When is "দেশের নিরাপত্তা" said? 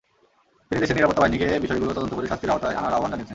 0.81-1.21